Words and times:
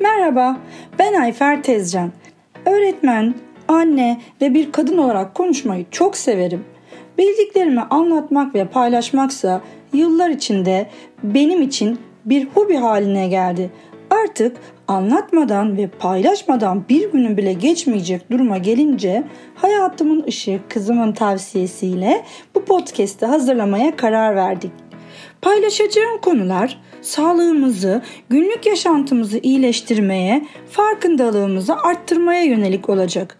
Merhaba, 0.00 0.56
ben 0.98 1.14
Ayfer 1.14 1.62
Tezcan. 1.62 2.12
Öğretmen, 2.66 3.34
anne 3.68 4.20
ve 4.40 4.54
bir 4.54 4.72
kadın 4.72 4.98
olarak 4.98 5.34
konuşmayı 5.34 5.86
çok 5.90 6.16
severim. 6.16 6.64
Bildiklerimi 7.18 7.80
anlatmak 7.80 8.54
ve 8.54 8.64
paylaşmaksa 8.64 9.60
yıllar 9.92 10.30
içinde 10.30 10.86
benim 11.22 11.62
için 11.62 11.98
bir 12.24 12.46
hobi 12.46 12.76
haline 12.76 13.28
geldi. 13.28 13.70
Artık 14.10 14.56
anlatmadan 14.88 15.76
ve 15.76 15.86
paylaşmadan 15.86 16.84
bir 16.88 17.12
günün 17.12 17.36
bile 17.36 17.52
geçmeyecek 17.52 18.30
duruma 18.30 18.58
gelince 18.58 19.24
hayatımın 19.54 20.24
ışığı 20.28 20.60
kızımın 20.68 21.12
tavsiyesiyle 21.12 22.24
bu 22.54 22.64
podcast'i 22.64 23.26
hazırlamaya 23.26 23.96
karar 23.96 24.36
verdik. 24.36 24.87
Paylaşacağım 25.42 26.20
konular 26.20 26.80
sağlığımızı, 27.00 28.02
günlük 28.28 28.66
yaşantımızı 28.66 29.38
iyileştirmeye, 29.38 30.46
farkındalığımızı 30.70 31.76
arttırmaya 31.76 32.42
yönelik 32.42 32.88
olacak. 32.88 33.38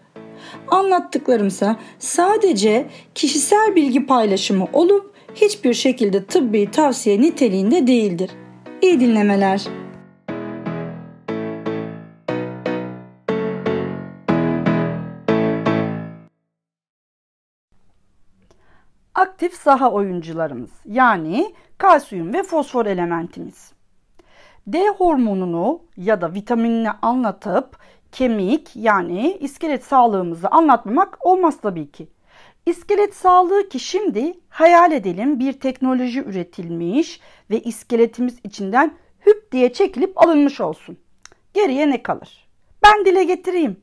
Anlattıklarımsa 0.67 1.79
sadece 1.99 2.87
kişisel 3.15 3.75
bilgi 3.75 4.05
paylaşımı 4.05 4.67
olup 4.73 5.13
hiçbir 5.35 5.73
şekilde 5.73 6.25
tıbbi 6.25 6.71
tavsiye 6.71 7.21
niteliğinde 7.21 7.87
değildir. 7.87 8.31
İyi 8.81 8.99
dinlemeler. 8.99 9.61
Aktif 19.15 19.53
saha 19.53 19.91
oyuncularımız 19.91 20.69
yani 20.85 21.53
kalsiyum 21.79 22.33
ve 22.33 22.43
fosfor 22.43 22.85
elementimiz. 22.85 23.71
D 24.67 24.87
hormonunu 24.87 25.81
ya 25.97 26.21
da 26.21 26.33
vitaminini 26.33 26.91
anlatıp 26.91 27.77
kemik 28.11 28.75
yani 28.75 29.37
iskelet 29.39 29.83
sağlığımızı 29.83 30.47
anlatmamak 30.47 31.25
olmaz 31.25 31.57
tabii 31.61 31.91
ki. 31.91 32.07
İskelet 32.65 33.15
sağlığı 33.15 33.69
ki 33.69 33.79
şimdi 33.79 34.33
hayal 34.49 34.91
edelim 34.91 35.39
bir 35.39 35.53
teknoloji 35.53 36.19
üretilmiş 36.19 37.19
ve 37.49 37.59
iskeletimiz 37.59 38.39
içinden 38.43 38.93
hüp 39.25 39.51
diye 39.51 39.73
çekilip 39.73 40.17
alınmış 40.17 40.61
olsun. 40.61 40.97
Geriye 41.53 41.89
ne 41.89 42.03
kalır? 42.03 42.47
Ben 42.83 43.05
dile 43.05 43.23
getireyim. 43.23 43.77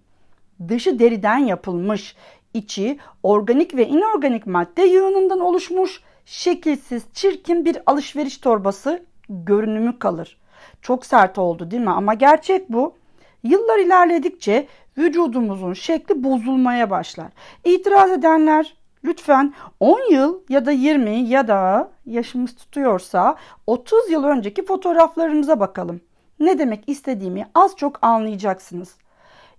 Dışı 0.68 0.98
deriden 0.98 1.38
yapılmış, 1.38 2.16
içi 2.54 2.98
organik 3.22 3.76
ve 3.76 3.88
inorganik 3.88 4.46
madde 4.46 4.82
yığınından 4.82 5.40
oluşmuş, 5.40 6.02
şekilsiz, 6.26 7.02
çirkin 7.12 7.64
bir 7.64 7.78
alışveriş 7.86 8.38
torbası 8.38 9.02
görünümü 9.28 9.98
kalır. 9.98 10.38
Çok 10.82 11.06
sert 11.06 11.38
oldu 11.38 11.70
değil 11.70 11.82
mi? 11.82 11.90
Ama 11.90 12.14
gerçek 12.14 12.72
bu. 12.72 12.94
Yıllar 13.42 13.78
ilerledikçe 13.78 14.66
vücudumuzun 14.98 15.72
şekli 15.72 16.24
bozulmaya 16.24 16.90
başlar. 16.90 17.32
İtiraz 17.64 18.10
edenler 18.10 18.76
lütfen 19.04 19.54
10 19.80 20.12
yıl 20.12 20.40
ya 20.48 20.66
da 20.66 20.72
20 20.72 21.10
ya 21.10 21.48
da 21.48 21.90
yaşımız 22.06 22.56
tutuyorsa 22.56 23.36
30 23.66 24.10
yıl 24.10 24.24
önceki 24.24 24.64
fotoğraflarımıza 24.64 25.60
bakalım. 25.60 26.00
Ne 26.40 26.58
demek 26.58 26.84
istediğimi 26.86 27.46
az 27.54 27.76
çok 27.76 27.98
anlayacaksınız. 28.02 28.96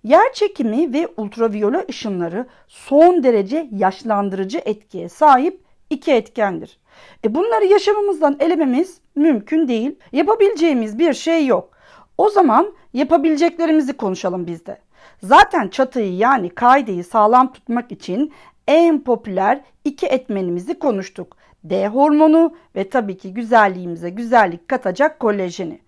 Yer 0.04 0.32
çekimi 0.32 0.92
ve 0.92 1.08
ultraviyole 1.16 1.84
ışınları 1.88 2.46
son 2.68 3.22
derece 3.22 3.68
yaşlandırıcı 3.72 4.58
etkiye 4.64 5.08
sahip 5.08 5.67
iki 5.90 6.12
etkendir. 6.12 6.78
E 7.24 7.34
bunları 7.34 7.64
yaşamımızdan 7.64 8.36
elememiz 8.40 9.00
mümkün 9.16 9.68
değil. 9.68 9.98
Yapabileceğimiz 10.12 10.98
bir 10.98 11.12
şey 11.14 11.46
yok. 11.46 11.70
O 12.18 12.30
zaman 12.30 12.74
yapabileceklerimizi 12.92 13.92
konuşalım 13.96 14.46
biz 14.46 14.66
de. 14.66 14.78
Zaten 15.22 15.68
çatıyı 15.68 16.16
yani 16.16 16.50
kaideyi 16.50 17.04
sağlam 17.04 17.52
tutmak 17.52 17.92
için 17.92 18.32
en 18.68 19.04
popüler 19.04 19.60
iki 19.84 20.06
etmenimizi 20.06 20.78
konuştuk. 20.78 21.36
D 21.64 21.88
hormonu 21.88 22.54
ve 22.76 22.90
tabii 22.90 23.18
ki 23.18 23.34
güzelliğimize 23.34 24.10
güzellik 24.10 24.68
katacak 24.68 25.20
kolajeni. 25.20 25.80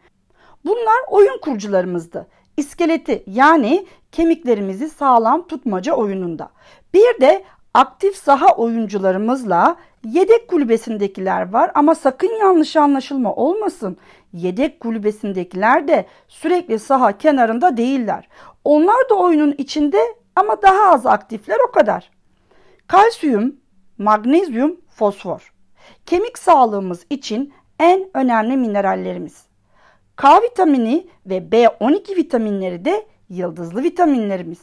Bunlar 0.64 0.98
oyun 1.10 1.38
kurucularımızdı. 1.38 2.26
İskeleti 2.56 3.22
yani 3.26 3.86
kemiklerimizi 4.12 4.88
sağlam 4.88 5.46
tutmaca 5.46 5.92
oyununda. 5.92 6.50
Bir 6.94 7.20
de 7.20 7.44
aktif 7.74 8.16
saha 8.16 8.54
oyuncularımızla 8.56 9.76
yedek 10.04 10.48
kulübesindekiler 10.48 11.52
var 11.52 11.70
ama 11.74 11.94
sakın 11.94 12.38
yanlış 12.40 12.76
anlaşılma 12.76 13.34
olmasın. 13.34 13.96
Yedek 14.32 14.80
kulübesindekiler 14.80 15.88
de 15.88 16.06
sürekli 16.28 16.78
saha 16.78 17.18
kenarında 17.18 17.76
değiller. 17.76 18.28
Onlar 18.64 19.08
da 19.10 19.14
oyunun 19.14 19.54
içinde 19.58 19.98
ama 20.36 20.62
daha 20.62 20.92
az 20.92 21.06
aktifler 21.06 21.58
o 21.68 21.72
kadar. 21.72 22.10
Kalsiyum, 22.86 23.56
magnezyum, 23.98 24.80
fosfor. 24.88 25.52
Kemik 26.06 26.38
sağlığımız 26.38 27.06
için 27.10 27.52
en 27.78 28.10
önemli 28.14 28.56
minerallerimiz. 28.56 29.44
K 30.16 30.42
vitamini 30.42 31.06
ve 31.26 31.38
B12 31.38 32.16
vitaminleri 32.16 32.84
de 32.84 33.06
yıldızlı 33.28 33.82
vitaminlerimiz. 33.82 34.58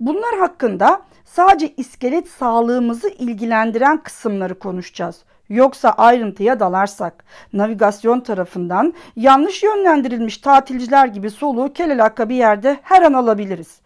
Bunlar 0.00 0.38
hakkında 0.38 1.02
sadece 1.24 1.74
iskelet 1.76 2.28
sağlığımızı 2.28 3.08
ilgilendiren 3.08 4.02
kısımları 4.02 4.58
konuşacağız. 4.58 5.24
Yoksa 5.48 5.90
ayrıntıya 5.90 6.60
dalarsak 6.60 7.24
navigasyon 7.52 8.20
tarafından 8.20 8.94
yanlış 9.16 9.62
yönlendirilmiş 9.62 10.38
tatilciler 10.38 11.06
gibi 11.06 11.30
soluğu 11.30 11.72
kelelakka 11.72 12.28
bir 12.28 12.34
yerde 12.34 12.78
her 12.82 13.02
an 13.02 13.12
alabiliriz. 13.12 13.80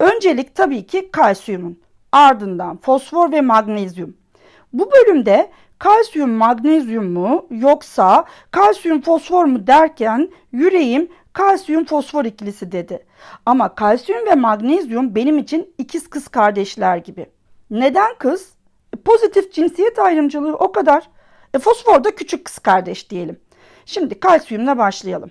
Öncelik 0.00 0.54
tabii 0.54 0.86
ki 0.86 1.10
kalsiyumun 1.10 1.78
ardından 2.12 2.76
fosfor 2.76 3.32
ve 3.32 3.40
magnezyum. 3.40 4.16
Bu 4.72 4.90
bölümde 4.92 5.50
kalsiyum 5.78 6.30
magnezyum 6.30 7.12
mu 7.12 7.46
yoksa 7.50 8.24
kalsiyum 8.50 9.02
fosfor 9.02 9.44
mu 9.44 9.66
derken 9.66 10.28
yüreğim 10.52 11.08
kalsiyum 11.32 11.84
fosfor 11.84 12.24
ikilisi 12.24 12.72
dedi. 12.72 13.06
Ama 13.46 13.74
kalsiyum 13.74 14.26
ve 14.26 14.34
magnezyum 14.34 15.14
benim 15.14 15.38
için 15.38 15.74
ikiz 15.78 16.10
kız 16.10 16.28
kardeşler 16.28 16.96
gibi. 16.96 17.26
Neden 17.70 18.14
kız? 18.18 18.52
E, 18.94 18.96
pozitif 18.96 19.52
cinsiyet 19.52 19.98
ayrımcılığı 19.98 20.56
o 20.56 20.72
kadar. 20.72 21.08
E, 21.54 21.58
fosfor 21.58 22.04
da 22.04 22.14
küçük 22.14 22.44
kız 22.44 22.58
kardeş 22.58 23.10
diyelim. 23.10 23.40
Şimdi 23.86 24.20
kalsiyumla 24.20 24.78
başlayalım. 24.78 25.30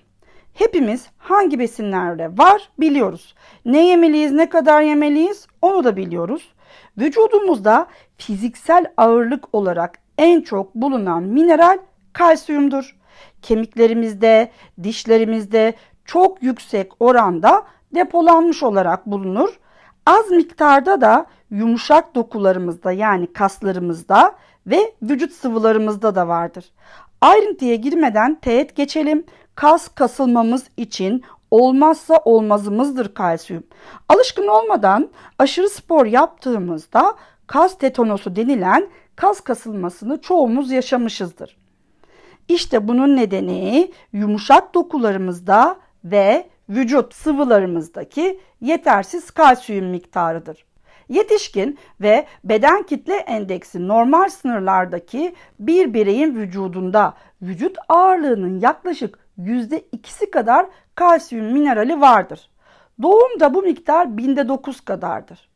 Hepimiz 0.54 1.08
hangi 1.18 1.60
besinlerde 1.60 2.38
var 2.38 2.70
biliyoruz. 2.80 3.36
Ne 3.66 3.88
yemeliyiz, 3.88 4.32
ne 4.32 4.50
kadar 4.50 4.82
yemeliyiz 4.82 5.48
onu 5.62 5.84
da 5.84 5.98
biliyoruz. 5.98 6.54
Vücudumuzda 6.98 7.88
fiziksel 8.18 8.86
ağırlık 8.98 9.56
olarak 9.56 10.00
en 10.18 10.42
çok 10.42 10.76
bulunan 10.76 11.24
mineral 11.24 11.78
kalsiyumdur. 12.14 12.98
Kemiklerimizde, 13.42 14.52
dişlerimizde 14.84 15.74
çok 16.06 16.44
yüksek 16.44 16.92
oranda 17.00 17.64
depolanmış 17.96 18.64
olarak 18.64 19.06
bulunur. 19.06 19.60
Az 20.06 20.32
miktarda 20.32 21.02
da 21.02 21.26
yumuşak 21.52 22.16
dokularımızda 22.16 22.92
yani 22.92 23.34
kaslarımızda 23.34 24.36
ve 24.68 24.94
vücut 25.02 25.32
sıvılarımızda 25.32 26.16
da 26.16 26.28
vardır. 26.28 26.66
Ayrıntıya 27.22 27.76
girmeden 27.76 28.36
teğet 28.36 28.76
geçelim. 28.76 29.26
Kas 29.56 29.88
kasılmamız 29.88 30.66
için 30.78 31.24
olmazsa 31.52 32.22
olmazımızdır 32.26 33.14
kalsiyum. 33.14 33.64
Alışkın 34.10 34.48
olmadan 34.48 35.10
aşırı 35.40 35.70
spor 35.70 36.06
yaptığımızda 36.06 37.16
kas 37.48 37.78
tetanosu 37.78 38.36
denilen 38.36 38.90
kas 39.16 39.42
kasılmasını 39.42 40.22
çoğumuz 40.22 40.72
yaşamışızdır. 40.72 41.58
İşte 42.48 42.88
bunun 42.88 43.16
nedeni 43.16 43.92
yumuşak 44.14 44.74
dokularımızda 44.74 45.76
ve 46.04 46.50
vücut 46.70 47.16
sıvılarımızdaki 47.16 48.40
yetersiz 48.62 49.32
kalsiyum 49.32 49.86
miktarıdır. 49.86 50.66
Yetişkin 51.10 51.80
ve 52.02 52.26
beden 52.44 52.84
kitle 52.84 53.16
endeksi 53.16 53.88
normal 53.88 54.30
sınırlardaki 54.30 55.36
bir 55.60 55.94
bireyin 55.94 56.36
vücudunda 56.36 57.14
vücut 57.42 57.78
ağırlığının 57.90 58.60
yaklaşık 58.60 59.20
%2'si 59.40 60.32
kadar 60.32 60.66
kalsiyum 60.96 61.46
minerali 61.46 62.02
vardır. 62.02 62.50
Doğumda 63.02 63.54
bu 63.54 63.62
miktar 63.62 64.18
binde 64.18 64.48
9 64.48 64.82
kadardır. 64.82 65.50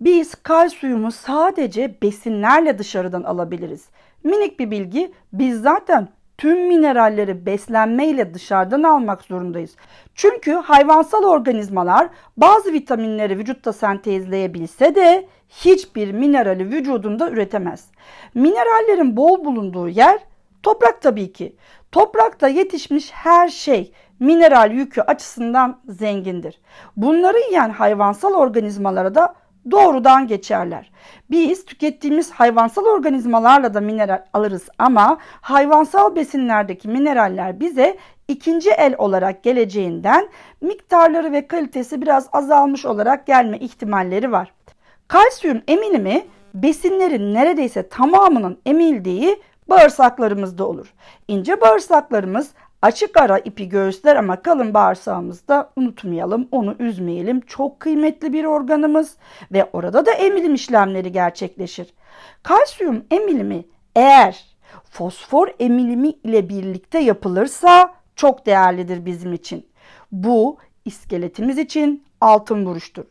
Biz 0.00 0.34
kalsiyumu 0.34 1.12
sadece 1.12 2.00
besinlerle 2.02 2.78
dışarıdan 2.78 3.22
alabiliriz. 3.22 3.88
Minik 4.24 4.60
bir 4.60 4.70
bilgi 4.70 5.12
biz 5.32 5.60
zaten 5.60 6.08
tüm 6.38 6.68
mineralleri 6.68 7.46
beslenmeyle 7.46 8.34
dışarıdan 8.34 8.82
almak 8.82 9.22
zorundayız. 9.22 9.76
Çünkü 10.14 10.52
hayvansal 10.52 11.22
organizmalar 11.22 12.08
bazı 12.36 12.72
vitaminleri 12.72 13.38
vücutta 13.38 13.72
sentezleyebilse 13.72 14.94
de 14.94 15.28
hiçbir 15.48 16.12
minerali 16.12 16.70
vücudunda 16.70 17.30
üretemez. 17.30 17.84
Minerallerin 18.34 19.16
bol 19.16 19.44
bulunduğu 19.44 19.88
yer 19.88 20.18
toprak 20.62 21.02
tabii 21.02 21.32
ki. 21.32 21.56
Toprakta 21.92 22.48
yetişmiş 22.48 23.12
her 23.12 23.48
şey 23.48 23.92
mineral 24.20 24.72
yükü 24.72 25.00
açısından 25.00 25.80
zengindir. 25.88 26.60
Bunları 26.96 27.38
yiyen 27.38 27.70
hayvansal 27.70 28.34
organizmalara 28.34 29.14
da 29.14 29.34
doğrudan 29.70 30.26
geçerler. 30.26 30.90
Biz 31.30 31.64
tükettiğimiz 31.64 32.30
hayvansal 32.30 32.84
organizmalarla 32.84 33.74
da 33.74 33.80
mineral 33.80 34.22
alırız 34.32 34.68
ama 34.78 35.18
hayvansal 35.40 36.14
besinlerdeki 36.14 36.88
mineraller 36.88 37.60
bize 37.60 37.96
ikinci 38.28 38.70
el 38.70 38.94
olarak 38.98 39.42
geleceğinden 39.42 40.28
miktarları 40.60 41.32
ve 41.32 41.46
kalitesi 41.46 42.02
biraz 42.02 42.28
azalmış 42.32 42.86
olarak 42.86 43.26
gelme 43.26 43.58
ihtimalleri 43.58 44.32
var. 44.32 44.52
Kalsiyum 45.08 45.62
emilimi 45.68 46.26
besinlerin 46.54 47.34
neredeyse 47.34 47.88
tamamının 47.88 48.58
emildiği 48.66 49.42
bağırsaklarımızda 49.68 50.66
olur. 50.66 50.94
İnce 51.28 51.60
bağırsaklarımız 51.60 52.50
açık 52.86 53.16
ara 53.16 53.38
ipi 53.38 53.68
göğüsler 53.68 54.16
ama 54.16 54.42
kalın 54.42 54.74
bağırsağımızda 54.74 55.70
unutmayalım, 55.76 56.48
onu 56.52 56.76
üzmeyelim. 56.78 57.40
Çok 57.40 57.80
kıymetli 57.80 58.32
bir 58.32 58.44
organımız 58.44 59.16
ve 59.52 59.68
orada 59.72 60.06
da 60.06 60.12
emilim 60.12 60.54
işlemleri 60.54 61.12
gerçekleşir. 61.12 61.94
Kalsiyum 62.42 63.04
emilimi 63.10 63.64
eğer 63.96 64.44
fosfor 64.90 65.48
emilimi 65.58 66.08
ile 66.08 66.48
birlikte 66.48 66.98
yapılırsa 66.98 67.94
çok 68.16 68.46
değerlidir 68.46 69.04
bizim 69.04 69.32
için. 69.32 69.66
Bu 70.12 70.56
iskeletimiz 70.84 71.58
için 71.58 72.04
altın 72.20 72.66
vuruştur. 72.66 73.04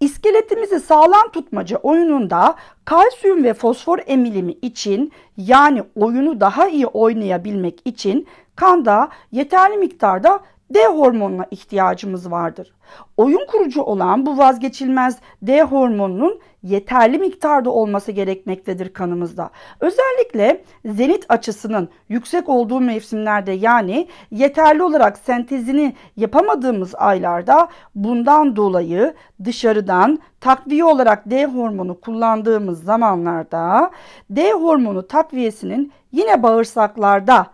İskeletimizi 0.00 0.80
sağlam 0.80 1.32
tutmaca 1.32 1.76
oyununda 1.76 2.54
kalsiyum 2.84 3.44
ve 3.44 3.54
fosfor 3.54 3.98
emilimi 4.06 4.52
için 4.52 5.12
yani 5.36 5.82
oyunu 5.94 6.40
daha 6.40 6.68
iyi 6.68 6.86
oynayabilmek 6.86 7.80
için 7.84 8.26
kanda 8.60 9.08
yeterli 9.32 9.76
miktarda 9.76 10.40
D 10.74 10.86
hormonuna 10.86 11.46
ihtiyacımız 11.50 12.30
vardır. 12.30 12.72
Oyun 13.16 13.46
kurucu 13.46 13.82
olan 13.82 14.26
bu 14.26 14.38
vazgeçilmez 14.38 15.18
D 15.42 15.62
hormonunun 15.62 16.40
yeterli 16.62 17.18
miktarda 17.18 17.70
olması 17.70 18.12
gerekmektedir 18.12 18.92
kanımızda. 18.92 19.50
Özellikle 19.80 20.64
zenit 20.84 21.26
açısının 21.28 21.88
yüksek 22.08 22.48
olduğu 22.48 22.80
mevsimlerde 22.80 23.52
yani 23.52 24.08
yeterli 24.30 24.82
olarak 24.82 25.18
sentezini 25.18 25.94
yapamadığımız 26.16 26.94
aylarda 26.94 27.68
bundan 27.94 28.56
dolayı 28.56 29.14
dışarıdan 29.44 30.18
takviye 30.40 30.84
olarak 30.84 31.30
D 31.30 31.46
hormonu 31.46 32.00
kullandığımız 32.00 32.84
zamanlarda 32.84 33.90
D 34.30 34.52
hormonu 34.52 35.06
takviyesinin 35.06 35.92
yine 36.12 36.42
bağırsaklarda 36.42 37.46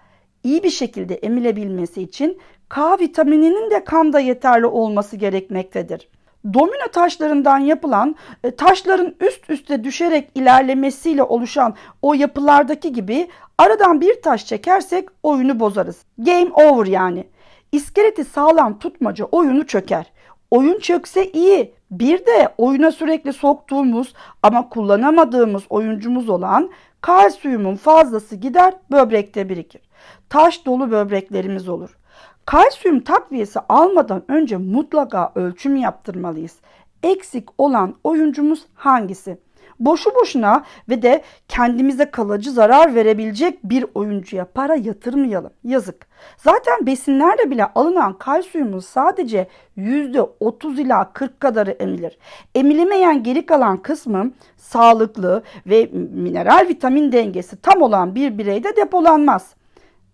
iyi 0.46 0.62
bir 0.62 0.70
şekilde 0.70 1.14
emilebilmesi 1.14 2.02
için 2.02 2.38
K 2.68 2.98
vitamininin 2.98 3.70
de 3.70 3.84
kanda 3.84 4.20
yeterli 4.20 4.66
olması 4.66 5.16
gerekmektedir. 5.16 6.08
Domino 6.54 6.88
taşlarından 6.92 7.58
yapılan 7.58 8.16
e, 8.44 8.50
taşların 8.50 9.14
üst 9.20 9.50
üste 9.50 9.84
düşerek 9.84 10.30
ilerlemesiyle 10.34 11.22
oluşan 11.22 11.74
o 12.02 12.14
yapılardaki 12.14 12.92
gibi 12.92 13.28
aradan 13.58 14.00
bir 14.00 14.22
taş 14.22 14.46
çekersek 14.46 15.08
oyunu 15.22 15.60
bozarız. 15.60 15.98
Game 16.18 16.50
over 16.52 16.86
yani. 16.86 17.26
İskeleti 17.72 18.24
sağlam 18.24 18.78
tutmaca 18.78 19.24
oyunu 19.24 19.66
çöker. 19.66 20.12
Oyun 20.50 20.78
çökse 20.78 21.30
iyi. 21.30 21.74
Bir 21.90 22.26
de 22.26 22.54
oyuna 22.58 22.92
sürekli 22.92 23.32
soktuğumuz 23.32 24.14
ama 24.42 24.68
kullanamadığımız 24.68 25.62
oyuncumuz 25.70 26.28
olan 26.28 26.70
kalsiyumun 27.00 27.76
fazlası 27.76 28.36
gider 28.36 28.74
böbrekte 28.90 29.48
birikir. 29.48 29.80
Taş 30.28 30.66
dolu 30.66 30.90
böbreklerimiz 30.90 31.68
olur. 31.68 31.98
Kalsiyum 32.44 33.00
takviyesi 33.00 33.60
almadan 33.68 34.22
önce 34.28 34.56
mutlaka 34.56 35.32
ölçüm 35.34 35.76
yaptırmalıyız. 35.76 36.56
Eksik 37.02 37.48
olan 37.58 37.94
oyuncumuz 38.04 38.66
hangisi? 38.74 39.38
Boşu 39.80 40.14
boşuna 40.14 40.64
ve 40.88 41.02
de 41.02 41.22
kendimize 41.48 42.10
kalıcı 42.10 42.50
zarar 42.50 42.94
verebilecek 42.94 43.64
bir 43.64 43.84
oyuncuya 43.94 44.44
para 44.44 44.74
yatırmayalım. 44.74 45.50
Yazık. 45.64 46.06
Zaten 46.36 46.86
besinlerle 46.86 47.50
bile 47.50 47.64
alınan 47.74 48.18
kalsiyumun 48.18 48.78
sadece 48.78 49.48
%30 49.78 50.80
ila 50.80 51.12
40 51.12 51.40
kadarı 51.40 51.70
emilir. 51.70 52.18
Emilemeyen 52.54 53.22
geri 53.22 53.46
kalan 53.46 53.76
kısmı 53.76 54.30
sağlıklı 54.56 55.42
ve 55.66 55.90
mineral 56.14 56.66
vitamin 56.68 57.12
dengesi 57.12 57.56
tam 57.56 57.82
olan 57.82 58.14
bir 58.14 58.38
bireyde 58.38 58.76
depolanmaz. 58.76 59.54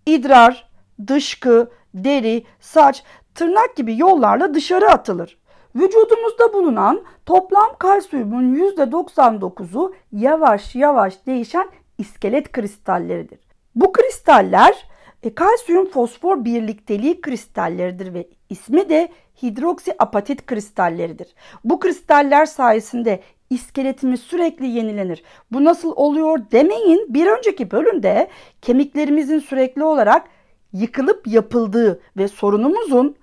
İdrar, 0.05 0.69
dışkı, 1.07 1.69
deri, 1.93 2.43
saç, 2.59 3.03
tırnak 3.35 3.75
gibi 3.75 3.97
yollarla 3.97 4.53
dışarı 4.53 4.89
atılır. 4.89 5.37
Vücudumuzda 5.75 6.53
bulunan 6.53 7.01
toplam 7.25 7.75
kalsiyumun 7.79 8.55
%99'u 8.55 9.93
yavaş 10.11 10.75
yavaş 10.75 11.25
değişen 11.25 11.69
iskelet 11.97 12.51
kristalleridir. 12.51 13.39
Bu 13.75 13.91
kristaller 13.91 14.87
e, 15.23 15.35
kalsiyum 15.35 15.85
fosfor 15.85 16.45
birlikteliği 16.45 17.21
kristalleridir 17.21 18.13
ve 18.13 18.27
ismi 18.49 18.89
de 18.89 19.09
hidroksiapatit 19.43 20.45
kristalleridir. 20.45 21.35
Bu 21.63 21.79
kristaller 21.79 22.45
sayesinde 22.45 23.19
iskeletimiz 23.49 24.19
sürekli 24.19 24.67
yenilenir. 24.67 25.23
Bu 25.51 25.63
nasıl 25.63 25.93
oluyor 25.95 26.39
demeyin. 26.51 27.13
Bir 27.13 27.27
önceki 27.27 27.71
bölümde 27.71 28.27
kemiklerimizin 28.61 29.39
sürekli 29.39 29.83
olarak 29.83 30.27
yıkılıp 30.73 31.27
yapıldığı 31.27 32.01
ve 32.17 32.27
sorunumuzun 32.27 33.15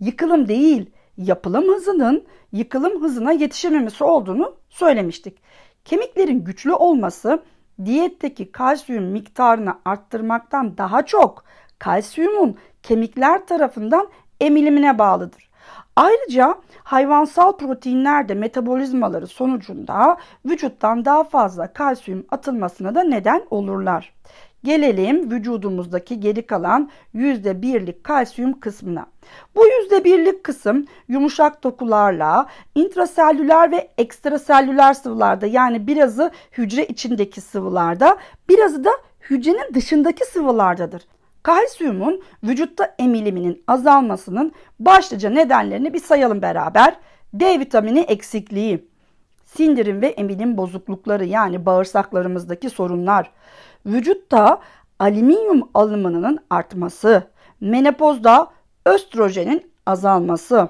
yıkılım 0.00 0.48
değil 0.48 0.90
yapılım 1.18 1.74
hızının 1.74 2.24
yıkılım 2.52 3.02
hızına 3.02 3.32
yetişememesi 3.32 4.04
olduğunu 4.04 4.54
söylemiştik. 4.68 5.38
Kemiklerin 5.84 6.44
güçlü 6.44 6.72
olması 6.72 7.42
diyetteki 7.84 8.52
kalsiyum 8.52 9.04
miktarını 9.04 9.74
arttırmaktan 9.84 10.78
daha 10.78 11.06
çok 11.06 11.44
kalsiyumun 11.78 12.56
kemikler 12.82 13.46
tarafından 13.46 14.08
emilimine 14.40 14.98
bağlıdır. 14.98 15.48
Ayrıca 15.96 16.54
hayvansal 16.82 17.56
proteinler 17.56 18.28
de 18.28 18.34
metabolizmaları 18.34 19.26
sonucunda 19.26 20.16
vücuttan 20.46 21.04
daha 21.04 21.24
fazla 21.24 21.72
kalsiyum 21.72 22.26
atılmasına 22.30 22.94
da 22.94 23.04
neden 23.04 23.42
olurlar. 23.50 24.14
Gelelim 24.64 25.30
vücudumuzdaki 25.30 26.20
geri 26.20 26.46
kalan 26.46 26.90
%1'lik 27.14 28.04
kalsiyum 28.04 28.60
kısmına. 28.60 29.06
Bu 29.56 29.66
%1'lik 29.66 30.44
kısım 30.44 30.86
yumuşak 31.08 31.64
dokularla 31.64 32.46
intraselüler 32.74 33.72
ve 33.72 33.90
ekstraselüler 33.98 34.94
sıvılarda 34.94 35.46
yani 35.46 35.86
birazı 35.86 36.30
hücre 36.52 36.86
içindeki 36.86 37.40
sıvılarda 37.40 38.18
birazı 38.48 38.84
da 38.84 38.90
hücrenin 39.30 39.74
dışındaki 39.74 40.24
sıvılardadır. 40.24 41.02
Kalsiyumun 41.42 42.22
vücutta 42.44 42.94
emiliminin 42.98 43.62
azalmasının 43.66 44.52
başlıca 44.80 45.30
nedenlerini 45.30 45.94
bir 45.94 46.00
sayalım 46.00 46.42
beraber. 46.42 46.96
D 47.34 47.60
vitamini 47.60 48.00
eksikliği, 48.00 48.88
sindirim 49.44 50.02
ve 50.02 50.06
emilim 50.06 50.56
bozuklukları 50.56 51.24
yani 51.24 51.66
bağırsaklarımızdaki 51.66 52.70
sorunlar, 52.70 53.30
vücutta 53.86 54.60
alüminyum 54.98 55.70
alımının 55.74 56.38
artması, 56.50 57.22
menopozda 57.60 58.50
östrojenin 58.86 59.72
azalması, 59.86 60.68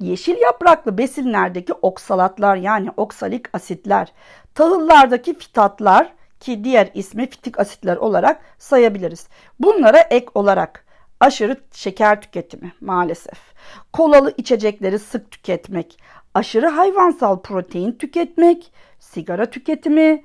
yeşil 0.00 0.36
yapraklı 0.36 0.98
besinlerdeki 0.98 1.72
oksalatlar 1.72 2.56
yani 2.56 2.90
oksalik 2.96 3.46
asitler, 3.52 4.12
tahıllardaki 4.54 5.38
fitatlar 5.38 6.12
ki 6.40 6.64
diğer 6.64 6.90
ismi 6.94 7.30
fitik 7.30 7.60
asitler 7.60 7.96
olarak 7.96 8.40
sayabiliriz. 8.58 9.28
Bunlara 9.60 9.98
ek 9.98 10.26
olarak 10.34 10.86
aşırı 11.20 11.56
şeker 11.72 12.20
tüketimi 12.20 12.72
maalesef, 12.80 13.38
kolalı 13.92 14.34
içecekleri 14.36 14.98
sık 14.98 15.30
tüketmek, 15.30 15.98
aşırı 16.34 16.66
hayvansal 16.68 17.40
protein 17.40 17.92
tüketmek, 17.92 18.72
sigara 18.98 19.46
tüketimi, 19.46 20.24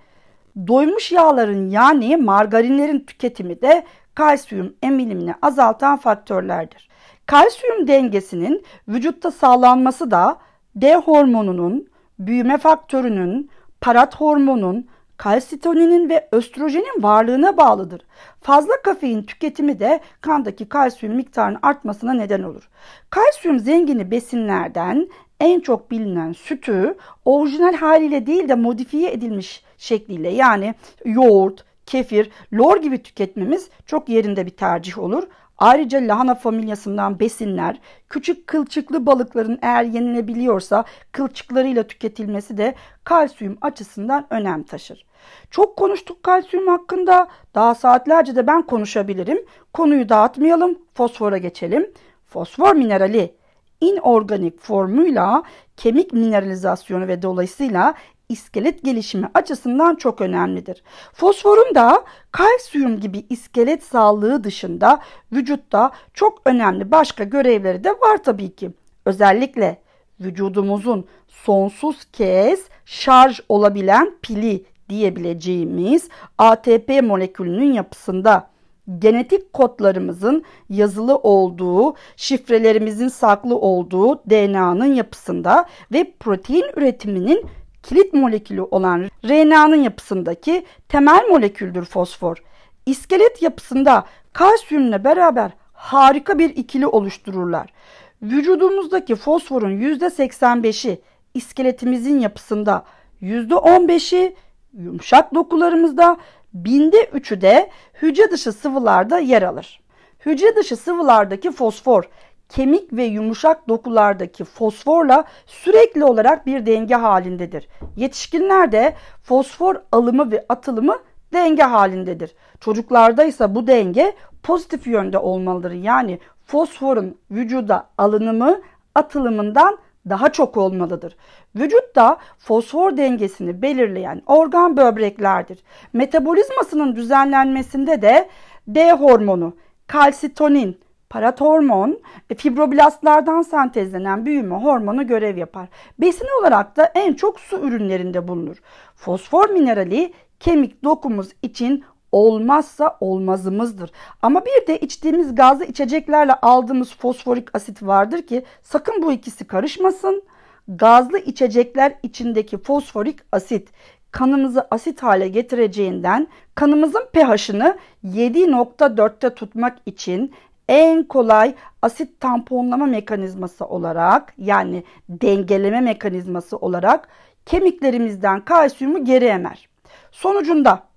Doymuş 0.68 1.12
yağların 1.12 1.70
yani 1.70 2.18
margarinlerin 2.18 3.00
tüketimi 3.00 3.62
de 3.62 3.84
kalsiyum 4.16 4.76
emilimini 4.82 5.34
azaltan 5.42 5.98
faktörlerdir. 5.98 6.90
Kalsiyum 7.26 7.88
dengesinin 7.88 8.66
vücutta 8.88 9.32
sağlanması 9.32 10.12
da 10.12 10.38
D 10.76 10.96
hormonunun, 10.96 11.88
büyüme 12.20 12.58
faktörünün, 12.58 13.50
parat 13.82 14.16
hormonun, 14.16 14.88
kalsitoninin 15.18 16.10
ve 16.10 16.28
östrojenin 16.32 17.04
varlığına 17.04 17.58
bağlıdır. 17.58 18.02
Fazla 18.42 18.74
kafein 18.84 19.24
tüketimi 19.24 19.80
de 19.80 20.00
kandaki 20.22 20.70
kalsiyum 20.70 21.16
miktarının 21.16 21.60
artmasına 21.62 22.14
neden 22.14 22.44
olur. 22.44 22.70
Kalsiyum 23.10 23.60
zengini 23.60 24.12
besinlerden 24.12 25.08
en 25.42 25.60
çok 25.60 25.92
bilinen 25.92 26.34
sütü 26.34 26.98
orijinal 27.26 27.74
haliyle 27.74 28.28
değil 28.28 28.50
de 28.50 28.56
modifiye 28.56 29.12
edilmiş 29.12 29.64
şekliyle 29.78 30.30
yani 30.30 30.76
yoğurt, 31.06 31.66
kefir, 31.86 32.30
lor 32.54 32.82
gibi 32.82 33.04
tüketmemiz 33.04 33.70
çok 33.86 34.10
yerinde 34.10 34.46
bir 34.46 34.52
tercih 34.52 35.00
olur. 35.00 35.24
Ayrıca 35.58 36.00
lahana 36.00 36.36
familyasından 36.36 37.20
besinler, 37.20 37.80
küçük 38.10 38.48
kılçıklı 38.48 39.06
balıkların 39.06 39.60
eğer 39.62 39.84
yenilebiliyorsa 39.84 40.86
kılçıklarıyla 41.12 41.84
tüketilmesi 41.84 42.58
de 42.58 42.76
kalsiyum 43.04 43.58
açısından 43.62 44.28
önem 44.30 44.64
taşır. 44.64 45.06
Çok 45.52 45.78
konuştuk 45.78 46.24
kalsiyum 46.24 46.68
hakkında. 46.68 47.28
Daha 47.56 47.76
saatlerce 47.76 48.36
de 48.36 48.48
ben 48.48 48.62
konuşabilirim. 48.62 49.46
Konuyu 49.74 50.10
dağıtmayalım. 50.10 50.80
Fosfora 50.94 51.38
geçelim. 51.38 51.92
Fosfor 52.26 52.76
minerali 52.76 53.41
inorganik 53.82 54.60
formuyla 54.60 55.44
kemik 55.78 56.14
mineralizasyonu 56.14 57.08
ve 57.08 57.22
dolayısıyla 57.22 57.94
iskelet 58.30 58.84
gelişimi 58.84 59.30
açısından 59.34 59.96
çok 59.96 60.22
önemlidir. 60.22 60.84
Fosforun 61.14 61.76
da 61.76 62.04
kalsiyum 62.32 63.00
gibi 63.00 63.26
iskelet 63.30 63.84
sağlığı 63.84 64.44
dışında 64.44 65.00
vücutta 65.32 65.92
çok 66.14 66.42
önemli 66.46 66.92
başka 66.92 67.24
görevleri 67.24 67.84
de 67.84 67.90
var 67.90 68.24
tabii 68.24 68.56
ki. 68.56 68.72
Özellikle 69.06 69.82
vücudumuzun 70.20 71.06
sonsuz 71.28 72.06
kez 72.06 72.60
şarj 72.86 73.40
olabilen 73.50 74.14
pili 74.22 74.66
diyebileceğimiz 74.90 76.10
ATP 76.38 77.04
molekülünün 77.04 77.74
yapısında 77.74 78.51
genetik 79.00 79.54
kodlarımızın 79.54 80.44
yazılı 80.70 81.16
olduğu, 81.16 81.96
şifrelerimizin 82.16 83.08
saklı 83.08 83.58
olduğu 83.58 84.16
DNA'nın 84.30 84.94
yapısında 84.94 85.66
ve 85.92 86.14
protein 86.20 86.66
üretiminin 86.76 87.46
kilit 87.84 88.14
molekülü 88.14 88.62
olan 88.62 89.10
RNA'nın 89.26 89.84
yapısındaki 89.84 90.66
temel 90.90 91.28
moleküldür 91.30 91.86
fosfor. 91.86 92.38
İskelet 92.86 93.42
yapısında 93.42 94.06
kalsiyumla 94.34 95.04
beraber 95.04 95.52
harika 95.74 96.40
bir 96.40 96.50
ikili 96.50 96.88
oluştururlar. 96.88 97.74
Vücudumuzdaki 98.22 99.16
fosforun 99.16 99.72
%85'i 99.72 101.02
iskeletimizin 101.34 102.20
yapısında, 102.20 102.84
%15'i 103.22 104.36
yumuşak 104.74 105.36
dokularımızda, 105.36 106.18
binde 106.54 107.06
üçü 107.14 107.42
de 107.42 107.70
hücre 108.02 108.32
dışı 108.32 108.52
sıvılarda 108.52 109.20
yer 109.20 109.42
alır. 109.42 109.82
Hücre 110.26 110.56
dışı 110.56 110.76
sıvılardaki 110.76 111.52
fosfor 111.52 112.04
kemik 112.50 112.94
ve 112.94 113.04
yumuşak 113.04 113.68
dokulardaki 113.68 114.44
fosforla 114.44 115.24
sürekli 115.46 116.04
olarak 116.04 116.46
bir 116.46 116.66
denge 116.66 116.96
halindedir. 116.96 117.68
Yetişkinlerde 117.96 118.96
fosfor 119.24 119.76
alımı 119.92 120.32
ve 120.32 120.46
atılımı 120.50 120.98
denge 121.34 121.64
halindedir. 121.64 122.36
Çocuklarda 122.60 123.24
ise 123.24 123.56
bu 123.56 123.68
denge 123.68 124.14
pozitif 124.44 124.88
yönde 124.88 125.18
olmalıdır. 125.18 125.72
Yani 125.72 126.20
fosforun 126.46 127.18
vücuda 127.32 127.88
alınımı 127.98 128.62
atılımından 128.96 129.78
daha 130.10 130.32
çok 130.32 130.58
olmalıdır. 130.58 131.16
Vücutta 131.56 132.18
fosfor 132.38 132.98
dengesini 132.98 133.62
belirleyen 133.62 134.22
organ 134.26 134.78
böbreklerdir. 134.78 135.60
Metabolizmasının 135.94 136.96
düzenlenmesinde 136.96 138.02
de 138.02 138.30
D 138.68 138.92
hormonu, 138.92 139.56
kalsitonin, 139.88 140.80
paratormon, 141.10 142.00
e, 142.30 142.36
fibroblastlardan 142.36 143.42
sentezlenen 143.42 144.26
büyüme 144.26 144.56
hormonu 144.56 145.08
görev 145.08 145.38
yapar. 145.38 145.70
Besin 146.00 146.28
olarak 146.40 146.78
da 146.78 146.92
en 146.96 147.14
çok 147.14 147.40
su 147.40 147.58
ürünlerinde 147.58 148.28
bulunur. 148.28 148.58
Fosfor 148.96 149.50
minerali 149.50 150.14
kemik 150.40 150.84
dokumuz 150.84 151.30
için 151.42 151.84
olmazsa 152.12 152.98
olmazımızdır. 153.00 153.92
Ama 154.22 154.44
bir 154.46 154.68
de 154.68 154.80
içtiğimiz 154.80 155.36
gazlı 155.36 155.66
içeceklerle 155.66 156.34
aldığımız 156.34 156.96
fosforik 156.96 157.56
asit 157.56 157.84
vardır 157.84 158.22
ki 158.22 158.44
sakın 158.64 159.04
bu 159.04 159.12
ikisi 159.12 159.48
karışmasın. 159.48 160.24
Gazlı 160.68 161.20
içecekler 161.20 161.94
içindeki 162.04 162.58
fosforik 162.58 163.20
asit 163.32 163.70
kanımızı 164.12 164.68
asit 164.72 165.04
hale 165.04 165.28
getireceğinden 165.28 166.28
kanımızın 166.56 167.06
pH'ını 167.14 167.78
7.4'te 168.06 169.34
tutmak 169.34 169.78
için 169.86 170.34
en 170.70 171.04
kolay 171.04 171.56
asit 171.82 172.20
tamponlama 172.20 172.86
mekanizması 172.86 173.66
olarak 173.66 174.34
yani 174.38 174.84
dengeleme 175.10 175.82
mekanizması 175.82 176.58
olarak 176.58 177.08
kemiklerimizden 177.46 178.46
kalsiyumu 178.46 179.06
geri 179.06 179.26
emer. 179.26 179.70
Sonucunda 180.12 180.91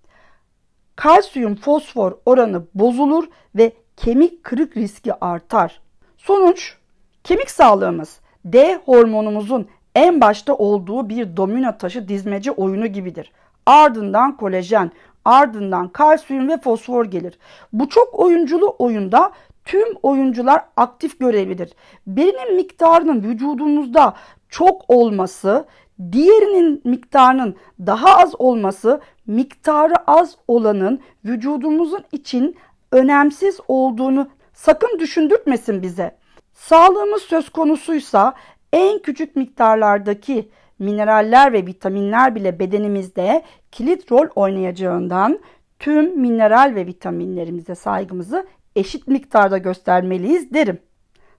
kalsiyum 0.96 1.54
fosfor 1.54 2.12
oranı 2.26 2.62
bozulur 2.74 3.24
ve 3.54 3.72
kemik 3.96 4.44
kırık 4.44 4.76
riski 4.76 5.14
artar. 5.24 5.80
Sonuç 6.16 6.76
kemik 7.24 7.50
sağlığımız 7.50 8.20
D 8.44 8.80
hormonumuzun 8.84 9.68
en 9.94 10.20
başta 10.20 10.54
olduğu 10.54 11.08
bir 11.08 11.36
domino 11.36 11.78
taşı 11.78 12.08
dizmece 12.08 12.50
oyunu 12.50 12.86
gibidir. 12.86 13.32
Ardından 13.66 14.36
kolajen, 14.36 14.90
ardından 15.24 15.88
kalsiyum 15.88 16.48
ve 16.48 16.60
fosfor 16.60 17.04
gelir. 17.04 17.38
Bu 17.72 17.88
çok 17.88 18.14
oyunculu 18.14 18.76
oyunda 18.78 19.32
tüm 19.64 19.94
oyuncular 20.02 20.64
aktif 20.76 21.20
görevlidir. 21.20 21.72
Birinin 22.06 22.56
miktarının 22.56 23.22
vücudumuzda 23.22 24.14
çok 24.48 24.82
olması, 24.88 25.66
diğerinin 26.12 26.80
miktarının 26.84 27.56
daha 27.86 28.16
az 28.16 28.34
olması, 28.38 29.00
miktarı 29.26 29.94
az 30.06 30.36
olanın 30.48 31.00
vücudumuzun 31.24 32.04
için 32.12 32.56
önemsiz 32.92 33.60
olduğunu 33.68 34.28
sakın 34.52 34.98
düşündürtmesin 34.98 35.82
bize. 35.82 36.16
Sağlığımız 36.52 37.22
söz 37.22 37.48
konusuysa 37.48 38.34
en 38.72 38.98
küçük 38.98 39.36
miktarlardaki 39.36 40.48
mineraller 40.78 41.52
ve 41.52 41.66
vitaminler 41.66 42.34
bile 42.34 42.58
bedenimizde 42.58 43.42
kilit 43.72 44.12
rol 44.12 44.26
oynayacağından 44.34 45.38
tüm 45.78 46.20
mineral 46.20 46.72
ve 46.74 46.86
vitaminlerimize 46.86 47.74
saygımızı 47.74 48.46
eşit 48.76 49.08
miktarda 49.08 49.58
göstermeliyiz 49.58 50.54
derim. 50.54 50.78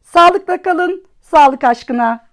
Sağlıkla 0.04 0.62
kalın, 0.62 1.06
sağlık 1.22 1.64
aşkına. 1.64 2.26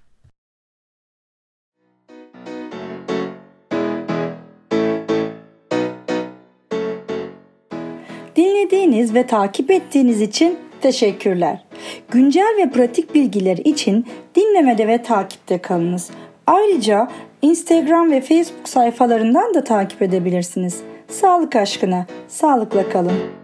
Dinlediğiniz 8.37 9.15
ve 9.15 9.27
takip 9.27 9.71
ettiğiniz 9.71 10.21
için 10.21 10.59
teşekkürler. 10.81 11.65
Güncel 12.11 12.55
ve 12.59 12.71
pratik 12.71 13.15
bilgiler 13.15 13.57
için 13.57 14.07
dinlemede 14.35 14.89
ve 14.89 15.03
takipte 15.03 15.59
kalınız. 15.59 16.11
Ayrıca 16.47 17.09
Instagram 17.43 18.11
ve 18.11 18.21
Facebook 18.21 18.69
sayfalarından 18.69 19.55
da 19.55 19.65
takip 19.65 20.03
edebilirsiniz. 20.03 20.81
Sağlık 21.09 21.57
aşkına, 21.57 22.07
sağlıkla 22.29 22.89
kalın. 22.89 23.42